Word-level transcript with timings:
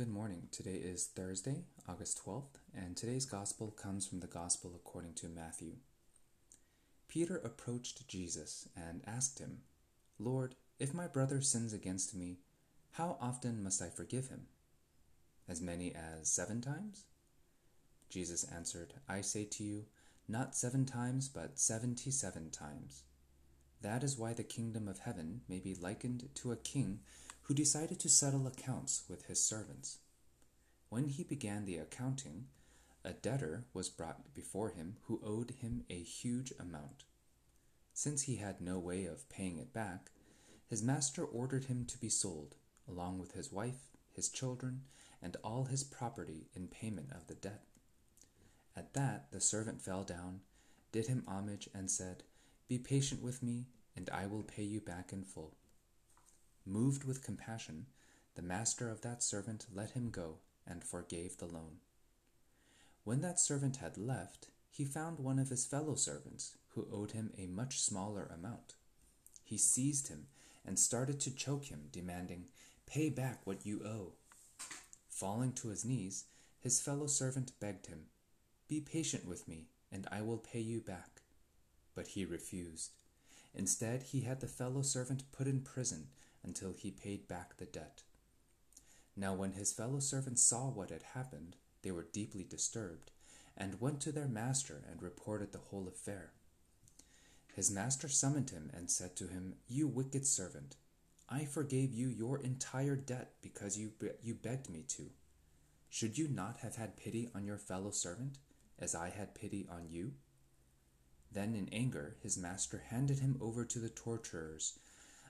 Good 0.00 0.08
morning. 0.08 0.48
Today 0.50 0.76
is 0.76 1.10
Thursday, 1.14 1.64
August 1.86 2.24
12th, 2.24 2.56
and 2.74 2.96
today's 2.96 3.26
gospel 3.26 3.70
comes 3.70 4.06
from 4.06 4.20
the 4.20 4.26
gospel 4.26 4.72
according 4.74 5.12
to 5.16 5.28
Matthew. 5.28 5.72
Peter 7.06 7.36
approached 7.36 8.08
Jesus 8.08 8.66
and 8.74 9.02
asked 9.06 9.40
him, 9.40 9.58
Lord, 10.18 10.54
if 10.78 10.94
my 10.94 11.06
brother 11.06 11.42
sins 11.42 11.74
against 11.74 12.14
me, 12.14 12.38
how 12.92 13.18
often 13.20 13.62
must 13.62 13.82
I 13.82 13.90
forgive 13.90 14.28
him? 14.28 14.46
As 15.46 15.60
many 15.60 15.94
as 15.94 16.30
seven 16.30 16.62
times? 16.62 17.04
Jesus 18.08 18.44
answered, 18.44 18.94
I 19.06 19.20
say 19.20 19.44
to 19.44 19.62
you, 19.62 19.84
not 20.26 20.56
seven 20.56 20.86
times, 20.86 21.28
but 21.28 21.58
seventy 21.58 22.10
seven 22.10 22.48
times. 22.48 23.02
That 23.82 24.02
is 24.02 24.16
why 24.16 24.32
the 24.32 24.44
kingdom 24.44 24.88
of 24.88 25.00
heaven 25.00 25.42
may 25.46 25.58
be 25.58 25.74
likened 25.74 26.30
to 26.36 26.52
a 26.52 26.56
king 26.56 27.00
who 27.50 27.54
decided 27.54 27.98
to 27.98 28.08
settle 28.08 28.46
accounts 28.46 29.02
with 29.08 29.26
his 29.26 29.42
servants. 29.42 29.98
When 30.88 31.08
he 31.08 31.24
began 31.24 31.64
the 31.64 31.78
accounting, 31.78 32.44
a 33.04 33.12
debtor 33.12 33.64
was 33.74 33.88
brought 33.88 34.32
before 34.32 34.68
him 34.68 34.98
who 35.08 35.20
owed 35.26 35.54
him 35.60 35.82
a 35.90 36.00
huge 36.00 36.52
amount. 36.60 37.02
Since 37.92 38.22
he 38.22 38.36
had 38.36 38.60
no 38.60 38.78
way 38.78 39.04
of 39.04 39.28
paying 39.28 39.58
it 39.58 39.72
back, 39.72 40.12
his 40.68 40.80
master 40.80 41.24
ordered 41.24 41.64
him 41.64 41.86
to 41.86 41.98
be 41.98 42.08
sold, 42.08 42.54
along 42.88 43.18
with 43.18 43.32
his 43.32 43.50
wife, 43.50 43.96
his 44.12 44.28
children, 44.28 44.82
and 45.20 45.36
all 45.42 45.64
his 45.64 45.82
property 45.82 46.46
in 46.54 46.68
payment 46.68 47.10
of 47.10 47.26
the 47.26 47.34
debt. 47.34 47.64
At 48.76 48.94
that 48.94 49.32
the 49.32 49.40
servant 49.40 49.82
fell 49.82 50.04
down, 50.04 50.42
did 50.92 51.08
him 51.08 51.24
homage, 51.26 51.68
and 51.74 51.90
said, 51.90 52.22
Be 52.68 52.78
patient 52.78 53.20
with 53.20 53.42
me, 53.42 53.66
and 53.96 54.08
I 54.10 54.28
will 54.28 54.44
pay 54.44 54.62
you 54.62 54.80
back 54.80 55.12
in 55.12 55.24
full. 55.24 55.56
Moved 56.66 57.04
with 57.04 57.24
compassion, 57.24 57.86
the 58.34 58.42
master 58.42 58.88
of 58.88 59.00
that 59.00 59.22
servant 59.22 59.66
let 59.72 59.90
him 59.90 60.10
go 60.10 60.38
and 60.66 60.84
forgave 60.84 61.38
the 61.38 61.46
loan. 61.46 61.78
When 63.04 63.22
that 63.22 63.40
servant 63.40 63.76
had 63.76 63.96
left, 63.96 64.48
he 64.70 64.84
found 64.84 65.18
one 65.18 65.38
of 65.38 65.48
his 65.48 65.66
fellow 65.66 65.94
servants 65.94 66.56
who 66.74 66.86
owed 66.92 67.12
him 67.12 67.32
a 67.36 67.46
much 67.46 67.80
smaller 67.80 68.30
amount. 68.32 68.74
He 69.44 69.58
seized 69.58 70.08
him 70.08 70.26
and 70.64 70.78
started 70.78 71.18
to 71.20 71.34
choke 71.34 71.64
him, 71.64 71.88
demanding, 71.90 72.46
Pay 72.86 73.10
back 73.10 73.46
what 73.46 73.66
you 73.66 73.82
owe. 73.84 74.12
Falling 75.08 75.52
to 75.54 75.68
his 75.68 75.84
knees, 75.84 76.24
his 76.60 76.80
fellow 76.80 77.06
servant 77.06 77.52
begged 77.58 77.86
him, 77.86 78.04
Be 78.68 78.80
patient 78.80 79.26
with 79.26 79.48
me, 79.48 79.66
and 79.90 80.06
I 80.12 80.22
will 80.22 80.38
pay 80.38 80.60
you 80.60 80.80
back. 80.80 81.22
But 81.94 82.08
he 82.08 82.24
refused. 82.24 82.92
Instead, 83.54 84.04
he 84.04 84.20
had 84.20 84.40
the 84.40 84.46
fellow 84.46 84.82
servant 84.82 85.24
put 85.32 85.46
in 85.46 85.60
prison 85.60 86.08
until 86.44 86.72
he 86.72 86.90
paid 86.90 87.28
back 87.28 87.56
the 87.56 87.66
debt. 87.66 88.02
Now, 89.16 89.34
when 89.34 89.52
his 89.52 89.72
fellow 89.72 90.00
servants 90.00 90.42
saw 90.42 90.68
what 90.68 90.90
had 90.90 91.02
happened, 91.14 91.56
they 91.82 91.90
were 91.90 92.06
deeply 92.12 92.44
disturbed, 92.44 93.10
and 93.56 93.80
went 93.80 94.00
to 94.02 94.12
their 94.12 94.28
master 94.28 94.82
and 94.90 95.02
reported 95.02 95.52
the 95.52 95.58
whole 95.58 95.88
affair. 95.88 96.32
His 97.54 97.70
master 97.70 98.08
summoned 98.08 98.50
him 98.50 98.70
and 98.72 98.90
said 98.90 99.16
to 99.16 99.26
him, 99.26 99.54
You 99.68 99.88
wicked 99.88 100.26
servant, 100.26 100.76
I 101.28 101.44
forgave 101.44 101.92
you 101.92 102.08
your 102.08 102.38
entire 102.38 102.96
debt 102.96 103.32
because 103.42 103.78
you, 103.78 103.92
be- 103.98 104.10
you 104.22 104.34
begged 104.34 104.70
me 104.70 104.84
to. 104.88 105.10
Should 105.88 106.18
you 106.18 106.28
not 106.28 106.58
have 106.58 106.76
had 106.76 106.96
pity 106.96 107.28
on 107.34 107.44
your 107.44 107.58
fellow 107.58 107.90
servant, 107.90 108.38
as 108.78 108.94
I 108.94 109.10
had 109.10 109.34
pity 109.34 109.66
on 109.70 109.88
you? 109.90 110.12
Then, 111.32 111.54
in 111.54 111.68
anger, 111.72 112.16
his 112.22 112.38
master 112.38 112.84
handed 112.88 113.18
him 113.18 113.36
over 113.40 113.64
to 113.64 113.78
the 113.78 113.88
torturers 113.88 114.78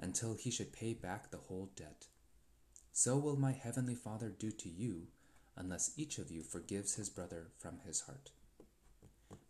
until 0.00 0.34
he 0.34 0.50
should 0.50 0.72
pay 0.72 0.92
back 0.92 1.30
the 1.30 1.38
whole 1.38 1.70
debt. 1.76 2.06
So 2.92 3.16
will 3.16 3.36
my 3.36 3.52
heavenly 3.52 3.94
Father 3.94 4.30
do 4.30 4.50
to 4.50 4.68
you, 4.68 5.08
unless 5.56 5.92
each 5.96 6.18
of 6.18 6.30
you 6.30 6.42
forgives 6.42 6.94
his 6.94 7.08
brother 7.08 7.48
from 7.58 7.78
his 7.84 8.02
heart. 8.02 8.30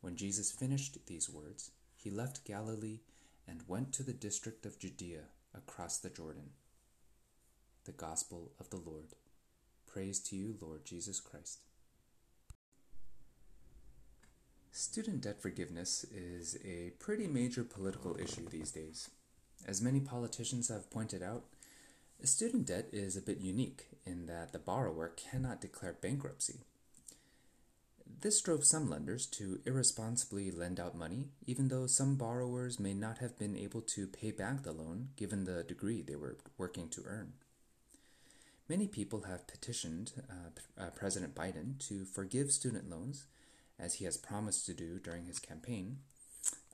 When 0.01 0.17
Jesus 0.17 0.51
finished 0.51 0.99
these 1.07 1.31
words, 1.31 1.71
he 1.97 2.11
left 2.11 2.45
Galilee 2.45 3.01
and 3.47 3.69
went 3.69 3.93
to 3.95 4.03
the 4.03 4.13
district 4.13 4.67
of 4.67 4.79
Judea 4.79 5.25
across 5.55 5.99
the 5.99 6.11
Jordan. 6.11 6.51
The 7.85 7.93
Gospel 7.93 8.53
of 8.59 8.71
the 8.71 8.77
Lord. 8.79 9.15
Praise 9.87 10.19
to 10.21 10.37
you, 10.37 10.57
Lord 10.61 10.85
Jesus 10.85 11.21
Christ. 11.21 11.61
Student 14.73 15.21
debt 15.21 15.41
forgiveness 15.41 16.05
is 16.13 16.59
a 16.65 16.91
pretty 16.99 17.29
major 17.29 17.63
political 17.63 18.19
issue 18.19 18.49
these 18.49 18.73
days. 18.73 19.11
As 19.67 19.81
many 19.81 20.01
politicians 20.01 20.69
have 20.69 20.91
pointed 20.91 21.23
out, 21.23 21.45
student 22.23 22.67
debt 22.67 22.89
is 22.93 23.17
a 23.17 23.23
bit 23.23 23.39
unique 23.39 23.87
in 24.05 24.27
that 24.27 24.53
the 24.53 24.59
borrower 24.59 25.09
cannot 25.09 25.61
declare 25.61 25.97
bankruptcy. 26.01 26.61
This 28.21 28.41
drove 28.41 28.65
some 28.65 28.89
lenders 28.89 29.27
to 29.27 29.61
irresponsibly 29.67 30.51
lend 30.51 30.81
out 30.81 30.97
money, 30.97 31.29
even 31.47 31.69
though 31.69 31.87
some 31.87 32.17
borrowers 32.17 32.79
may 32.81 32.95
not 32.95 33.19
have 33.19 33.39
been 33.39 33.57
able 33.57 33.83
to 33.83 34.07
pay 34.07 34.31
back 34.31 34.63
the 34.63 34.73
loan 34.73 35.09
given 35.17 35.45
the 35.45 35.63
degree 35.63 36.03
they 36.03 36.17
were 36.17 36.39
working 36.57 36.89
to 36.91 37.03
earn. 37.07 37.35
Many 38.69 38.87
people 38.87 39.23
have 39.23 39.47
petitioned 39.47 40.13
uh, 40.31 40.83
uh, 40.83 40.91
President 40.91 41.35
Biden 41.35 41.79
to 41.89 42.07
forgive 42.07 42.51
student 42.51 42.89
loans, 42.89 43.27
as 43.79 43.95
he 43.95 44.05
has 44.07 44.17
promised 44.17 44.65
to 44.67 44.75
do 44.75 44.99
during 44.99 45.27
his 45.27 45.39
campaign. 45.39 45.99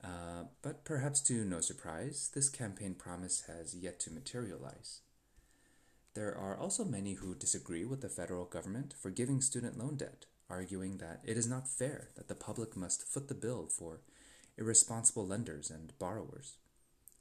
Uh, 0.03 0.45
but 0.61 0.83
perhaps 0.83 1.21
to 1.21 1.45
no 1.45 1.61
surprise, 1.61 2.31
this 2.33 2.49
campaign 2.49 2.95
promise 2.95 3.43
has 3.47 3.75
yet 3.75 3.99
to 3.99 4.11
materialize. 4.11 5.01
There 6.13 6.35
are 6.35 6.57
also 6.57 6.83
many 6.83 7.13
who 7.13 7.35
disagree 7.35 7.85
with 7.85 8.01
the 8.01 8.09
federal 8.09 8.45
government 8.45 8.95
for 8.99 9.11
giving 9.11 9.41
student 9.41 9.77
loan 9.77 9.95
debt, 9.95 10.25
arguing 10.49 10.97
that 10.97 11.21
it 11.23 11.37
is 11.37 11.47
not 11.47 11.69
fair 11.69 12.09
that 12.15 12.27
the 12.27 12.35
public 12.35 12.75
must 12.75 13.07
foot 13.07 13.27
the 13.27 13.33
bill 13.33 13.67
for 13.67 14.01
irresponsible 14.57 15.25
lenders 15.25 15.69
and 15.69 15.97
borrowers. 15.99 16.57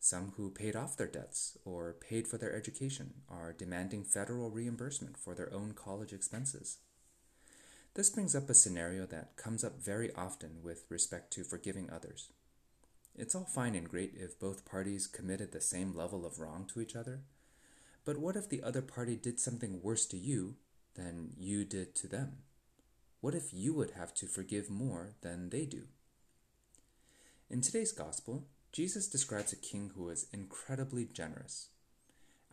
Some 0.01 0.33
who 0.37 0.51
paid 0.51 0.75
off 0.75 0.97
their 0.97 1.07
debts 1.07 1.59
or 1.65 1.93
paid 1.93 2.27
for 2.27 2.39
their 2.39 2.55
education 2.55 3.23
are 3.29 3.53
demanding 3.53 4.03
federal 4.03 4.51
reimbursement 4.51 5.19
for 5.19 5.35
their 5.35 5.53
own 5.53 5.73
college 5.75 6.13
expenses. 6.13 6.79
This 7.95 8.09
brings 8.09 8.35
up 8.35 8.49
a 8.49 8.55
scenario 8.55 9.05
that 9.07 9.37
comes 9.37 9.63
up 9.63 9.81
very 9.81 10.13
often 10.15 10.63
with 10.63 10.85
respect 10.89 11.33
to 11.35 11.45
forgiving 11.45 11.91
others. 11.91 12.31
It's 13.21 13.35
all 13.35 13.45
fine 13.45 13.75
and 13.75 13.87
great 13.87 14.15
if 14.17 14.41
both 14.41 14.65
parties 14.65 15.07
committed 15.07 15.53
the 15.53 15.61
same 15.61 15.95
level 15.95 16.25
of 16.25 16.41
wrong 16.41 16.65
to 16.73 16.81
each 16.81 16.97
other, 16.97 17.21
but 18.07 18.17
what 18.17 18.35
if 18.35 18.49
the 18.49 18.63
other 18.63 18.81
party 18.81 19.15
did 19.15 19.39
something 19.39 19.83
worse 19.83 20.07
to 20.07 20.17
you 20.17 20.55
than 20.95 21.35
you 21.37 21.67
did 21.67 21.95
to 21.97 22.09
them? 22.09 22.39
What 23.21 23.35
if 23.35 23.53
you 23.53 23.75
would 23.75 23.91
have 23.91 24.15
to 24.15 24.27
forgive 24.27 24.71
more 24.71 25.17
than 25.21 25.51
they 25.51 25.67
do? 25.67 25.83
In 27.51 27.61
today's 27.61 27.93
gospel, 27.93 28.47
Jesus 28.73 29.07
describes 29.07 29.53
a 29.53 29.57
king 29.57 29.91
who 29.95 30.09
is 30.09 30.27
incredibly 30.33 31.05
generous. 31.05 31.69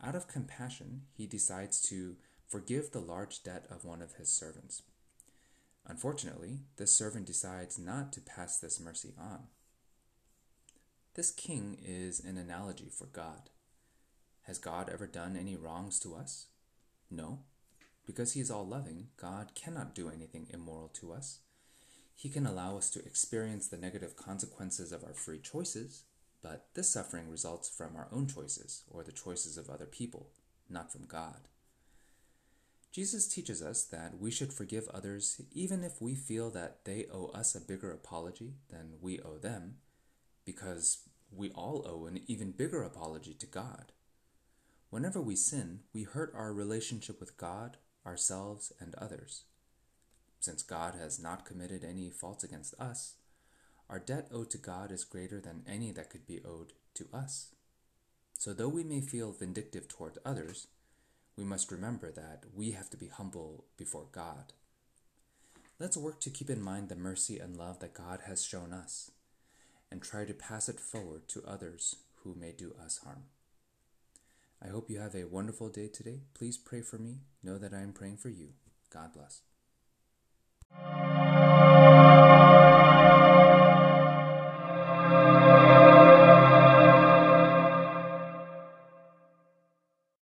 Out 0.04 0.14
of 0.14 0.28
compassion, 0.28 1.04
he 1.16 1.26
decides 1.26 1.80
to 1.88 2.16
forgive 2.46 2.90
the 2.90 3.00
large 3.00 3.42
debt 3.42 3.64
of 3.70 3.86
one 3.86 4.02
of 4.02 4.16
his 4.16 4.30
servants. 4.30 4.82
Unfortunately, 5.86 6.58
this 6.76 6.94
servant 6.94 7.24
decides 7.24 7.78
not 7.78 8.12
to 8.12 8.20
pass 8.20 8.58
this 8.58 8.78
mercy 8.78 9.14
on. 9.18 9.44
This 11.14 11.30
king 11.30 11.78
is 11.84 12.20
an 12.20 12.38
analogy 12.38 12.88
for 12.90 13.06
God. 13.06 13.50
Has 14.42 14.58
God 14.58 14.88
ever 14.88 15.06
done 15.06 15.36
any 15.36 15.56
wrongs 15.56 15.98
to 16.00 16.14
us? 16.14 16.46
No. 17.10 17.40
Because 18.06 18.32
he 18.32 18.40
is 18.40 18.50
all 18.50 18.66
loving, 18.66 19.08
God 19.20 19.54
cannot 19.54 19.94
do 19.94 20.08
anything 20.08 20.46
immoral 20.50 20.88
to 20.94 21.12
us. 21.12 21.40
He 22.14 22.28
can 22.28 22.46
allow 22.46 22.76
us 22.76 22.90
to 22.90 23.04
experience 23.04 23.68
the 23.68 23.76
negative 23.76 24.16
consequences 24.16 24.92
of 24.92 25.04
our 25.04 25.12
free 25.12 25.38
choices, 25.38 26.04
but 26.42 26.66
this 26.74 26.88
suffering 26.88 27.30
results 27.30 27.68
from 27.68 27.96
our 27.96 28.08
own 28.10 28.26
choices 28.26 28.84
or 28.90 29.02
the 29.02 29.12
choices 29.12 29.58
of 29.58 29.68
other 29.68 29.86
people, 29.86 30.30
not 30.70 30.90
from 30.92 31.04
God. 31.04 31.48
Jesus 32.90 33.28
teaches 33.28 33.62
us 33.62 33.84
that 33.84 34.18
we 34.18 34.30
should 34.30 34.52
forgive 34.52 34.88
others 34.88 35.40
even 35.52 35.84
if 35.84 36.00
we 36.00 36.14
feel 36.14 36.50
that 36.50 36.84
they 36.84 37.06
owe 37.12 37.30
us 37.34 37.54
a 37.54 37.60
bigger 37.60 37.92
apology 37.92 38.54
than 38.70 38.94
we 39.00 39.20
owe 39.20 39.36
them, 39.36 39.76
because 40.44 41.07
we 41.30 41.50
all 41.50 41.84
owe 41.86 42.06
an 42.06 42.20
even 42.26 42.52
bigger 42.52 42.82
apology 42.82 43.34
to 43.34 43.46
God. 43.46 43.92
Whenever 44.90 45.20
we 45.20 45.36
sin, 45.36 45.80
we 45.92 46.04
hurt 46.04 46.32
our 46.34 46.52
relationship 46.52 47.20
with 47.20 47.36
God, 47.36 47.76
ourselves, 48.06 48.72
and 48.80 48.94
others. 48.94 49.44
Since 50.40 50.62
God 50.62 50.94
has 50.94 51.20
not 51.20 51.44
committed 51.44 51.84
any 51.84 52.10
faults 52.10 52.44
against 52.44 52.74
us, 52.80 53.14
our 53.90 53.98
debt 53.98 54.28
owed 54.32 54.50
to 54.50 54.58
God 54.58 54.90
is 54.90 55.04
greater 55.04 55.40
than 55.40 55.64
any 55.66 55.92
that 55.92 56.10
could 56.10 56.26
be 56.26 56.40
owed 56.44 56.72
to 56.94 57.06
us. 57.12 57.54
So, 58.38 58.52
though 58.52 58.68
we 58.68 58.84
may 58.84 59.00
feel 59.00 59.32
vindictive 59.32 59.88
toward 59.88 60.18
others, 60.24 60.68
we 61.36 61.44
must 61.44 61.72
remember 61.72 62.12
that 62.12 62.44
we 62.54 62.72
have 62.72 62.88
to 62.90 62.96
be 62.96 63.08
humble 63.08 63.64
before 63.76 64.06
God. 64.12 64.52
Let's 65.78 65.96
work 65.96 66.20
to 66.20 66.30
keep 66.30 66.50
in 66.50 66.62
mind 66.62 66.88
the 66.88 66.96
mercy 66.96 67.38
and 67.38 67.56
love 67.56 67.80
that 67.80 67.94
God 67.94 68.20
has 68.26 68.44
shown 68.44 68.72
us 68.72 69.10
and 69.90 70.02
try 70.02 70.24
to 70.24 70.34
pass 70.34 70.68
it 70.68 70.80
forward 70.80 71.28
to 71.28 71.44
others 71.46 71.96
who 72.22 72.34
may 72.34 72.52
do 72.52 72.74
us 72.84 73.00
harm. 73.04 73.24
I 74.62 74.68
hope 74.68 74.90
you 74.90 74.98
have 74.98 75.14
a 75.14 75.24
wonderful 75.24 75.68
day 75.68 75.88
today. 75.88 76.20
Please 76.34 76.58
pray 76.58 76.80
for 76.80 76.98
me. 76.98 77.20
Know 77.42 77.58
that 77.58 77.72
I 77.72 77.80
am 77.80 77.92
praying 77.92 78.16
for 78.16 78.28
you. 78.28 78.48
God 78.90 79.12
bless. 79.12 79.42